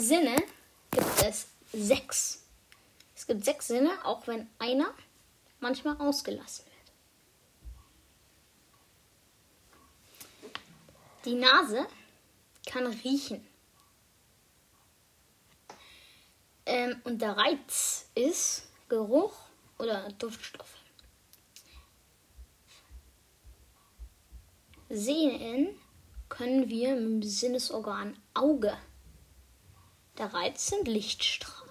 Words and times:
Sinne 0.00 0.36
gibt 0.90 1.22
es 1.22 1.46
sechs. 1.72 2.42
Es 3.14 3.26
gibt 3.26 3.44
sechs 3.44 3.68
Sinne, 3.68 4.04
auch 4.04 4.26
wenn 4.26 4.48
einer 4.58 4.92
manchmal 5.60 5.96
ausgelassen 5.98 6.64
wird. 10.42 10.52
Die 11.26 11.34
Nase 11.34 11.86
kann 12.66 12.86
riechen. 12.86 13.46
Ähm, 16.66 17.00
und 17.04 17.20
der 17.20 17.36
Reiz 17.36 18.06
ist 18.14 18.68
Geruch 18.88 19.34
oder 19.78 20.10
Duftstoffe. 20.12 20.66
Sehen 24.88 25.78
können 26.28 26.68
wir 26.68 26.96
mit 26.96 27.22
dem 27.22 27.22
Sinnesorgan 27.22 28.16
Auge. 28.34 28.76
Der 30.20 30.34
Reiz 30.34 30.66
sind 30.66 30.86
Lichtstrahlen 30.86 31.70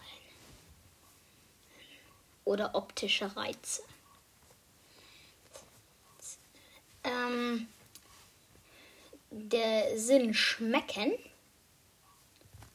oder 2.45 2.73
optische 2.73 3.35
Reize. 3.35 3.83
Ähm, 7.03 7.67
der 9.29 9.99
Sinn 9.99 10.33
schmecken 10.33 11.13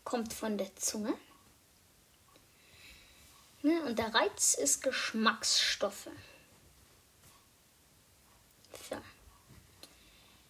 kommt 0.05 0.33
von 0.33 0.59
der 0.59 0.77
Zunge. 0.77 1.13
Ne, 3.63 3.83
und 3.83 3.99
der 3.99 4.15
Reiz 4.15 4.55
ist 4.55 4.81
Geschmacksstoffe. 4.81 6.09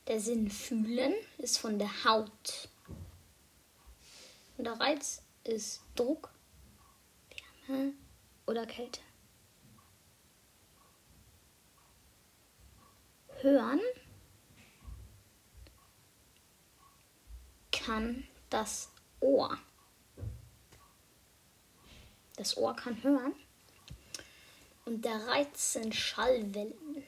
Der 0.07 0.21
Sinn 0.21 0.51
fühlen 0.51 1.15
ist 1.39 1.57
von 1.57 1.79
der 1.79 2.05
Haut. 2.05 2.69
Der 4.65 4.81
Reiz 4.81 5.21
ist 5.45 5.83
Druck, 5.95 6.31
Wärme 7.67 7.93
oder 8.47 8.65
Kälte. 8.65 9.01
Hören 13.43 13.81
kann 17.71 18.27
das 18.49 18.91
Ohr. 19.21 19.59
Das 22.37 22.57
Ohr 22.57 22.75
kann 22.75 23.03
hören. 23.03 23.35
Und 24.87 25.05
der 25.05 25.27
Reiz 25.27 25.75
sind 25.75 25.95
Schallwellen. 25.95 27.05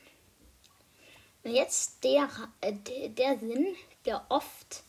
Und 1.42 1.50
jetzt 1.50 2.04
der, 2.04 2.28
äh, 2.60 2.74
der 3.08 3.38
Sinn, 3.38 3.74
der 4.04 4.26
oft 4.28 4.84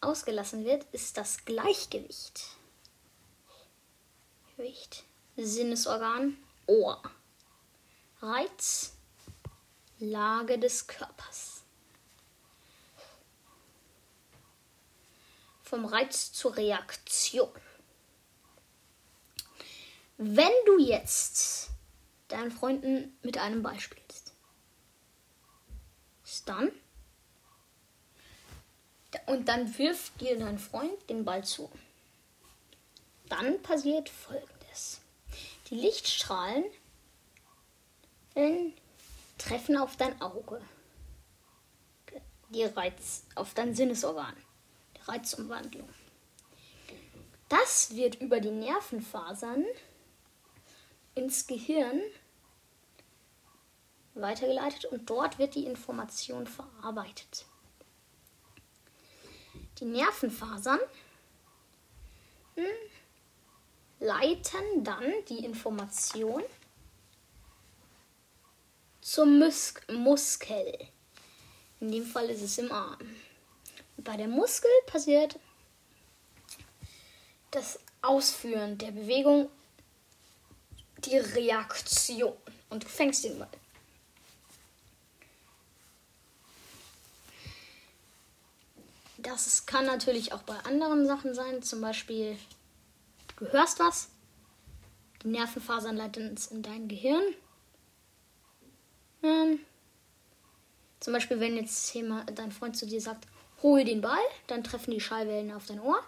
ausgelassen 0.00 0.64
wird, 0.64 0.84
ist 0.92 1.16
das 1.16 1.44
Gleichgewicht. 1.44 2.56
Gewicht. 4.56 5.04
Sinnesorgan, 5.36 6.36
Ohr. 6.66 7.00
Reiz, 8.20 8.92
Lage 9.98 10.58
des 10.58 10.86
Körpers. 10.86 11.62
Vom 15.62 15.84
Reiz 15.84 16.32
zur 16.32 16.56
Reaktion. 16.56 17.50
Wenn 20.18 20.52
du 20.66 20.78
jetzt 20.78 21.70
deinen 22.28 22.50
Freunden 22.50 23.16
mit 23.22 23.38
einem 23.38 23.62
Ball 23.62 23.80
spielst, 23.80 24.32
dann 26.44 26.70
und 29.26 29.48
dann 29.48 29.76
wirft 29.78 30.20
dir 30.20 30.38
dein 30.38 30.58
Freund 30.58 31.08
den 31.08 31.24
Ball 31.24 31.44
zu. 31.44 31.70
Dann 33.28 33.62
passiert 33.62 34.08
folgendes. 34.08 35.00
Die 35.68 35.76
Lichtstrahlen 35.76 36.64
treffen 39.38 39.76
auf 39.76 39.96
dein 39.96 40.20
Auge. 40.20 40.60
Die 42.50 42.64
Reiz 42.64 43.24
auf 43.34 43.54
dein 43.54 43.74
Sinnesorgan. 43.74 44.36
Die 44.96 45.02
Reizumwandlung. 45.02 45.88
Das 47.48 47.94
wird 47.94 48.16
über 48.16 48.40
die 48.40 48.50
Nervenfasern 48.50 49.64
ins 51.14 51.46
Gehirn 51.46 52.00
weitergeleitet 54.14 54.86
und 54.86 55.08
dort 55.08 55.38
wird 55.38 55.54
die 55.54 55.66
Information 55.66 56.46
verarbeitet. 56.46 57.46
Die 59.80 59.86
Nervenfasern 59.86 60.78
hm, 62.54 62.64
leiten 63.98 64.84
dann 64.84 65.04
die 65.28 65.44
Information 65.44 66.42
zum 69.00 69.38
Mus 69.38 69.74
Muskel. 69.90 70.88
In 71.80 71.90
dem 71.90 72.04
Fall 72.04 72.28
ist 72.28 72.42
es 72.42 72.58
im 72.58 72.70
Arm. 72.70 72.98
bei 73.96 74.18
der 74.18 74.28
Muskel 74.28 74.70
passiert 74.86 75.38
das 77.50 77.78
Ausführen 78.02 78.76
der 78.76 78.92
Bewegung 78.92 79.50
die 80.98 81.16
Reaktion. 81.16 82.36
Und 82.68 82.84
du 82.84 82.88
fängst 82.88 83.24
den 83.24 83.38
Ball. 83.38 83.48
Das 89.22 89.66
kann 89.66 89.86
natürlich 89.86 90.32
auch 90.32 90.42
bei 90.42 90.56
anderen 90.64 91.06
Sachen 91.06 91.34
sein. 91.34 91.62
Zum 91.62 91.80
Beispiel, 91.80 92.36
du 93.36 93.46
hörst 93.52 93.78
was, 93.78 94.08
die 95.22 95.28
Nervenfasern 95.28 95.96
leiten 95.96 96.34
es 96.34 96.46
in 96.46 96.62
dein 96.62 96.88
Gehirn. 96.88 97.22
Ähm, 99.22 99.60
zum 101.00 101.12
Beispiel, 101.12 101.40
wenn 101.40 101.56
jetzt 101.56 101.94
dein 102.34 102.52
Freund 102.52 102.76
zu 102.76 102.86
dir 102.86 103.00
sagt, 103.00 103.26
hol 103.62 103.84
den 103.84 104.00
Ball, 104.00 104.18
dann 104.46 104.64
treffen 104.64 104.92
die 104.92 105.00
Schallwellen 105.00 105.52
auf 105.52 105.66
dein 105.66 105.80
Ohr. 105.80 106.02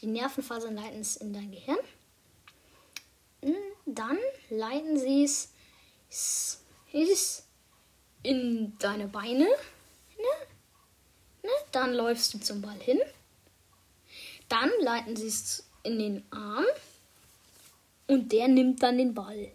Die 0.00 0.06
Nervenfasern 0.06 0.74
leiten 0.74 1.00
es 1.00 1.16
in 1.16 1.32
dein 1.32 1.50
Gehirn. 1.50 1.78
Hm, 3.42 3.54
dann 3.86 4.18
leiten 4.48 4.98
sie 4.98 5.24
es 5.24 6.64
in 8.22 8.78
deine 8.78 9.08
Beine. 9.08 9.46
Dann 11.72 11.94
läufst 11.94 12.34
du 12.34 12.38
zum 12.38 12.62
Ball 12.62 12.78
hin. 12.80 13.00
Dann 14.48 14.70
leiten 14.80 15.16
sie 15.16 15.26
es 15.26 15.68
in 15.82 15.98
den 15.98 16.24
Arm 16.30 16.64
und 18.06 18.32
der 18.32 18.48
nimmt 18.48 18.82
dann 18.82 18.98
den 18.98 19.14
Ball. 19.14 19.52